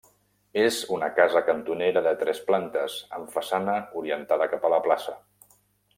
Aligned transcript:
És 0.61 0.77
una 0.95 1.09
casa 1.19 1.43
cantonera 1.49 2.03
de 2.09 2.15
tres 2.23 2.41
plantes 2.49 2.95
amb 3.19 3.31
façana 3.37 3.77
orientada 4.03 4.49
cap 4.55 4.67
a 4.71 4.77
la 4.77 4.85
plaça. 4.89 5.19